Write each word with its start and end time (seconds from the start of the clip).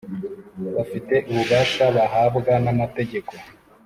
bafite 0.75 1.15
ububasha 1.31 1.83
bahabwa 1.95 2.51
n 2.63 2.67
‘amategeko 2.73 3.33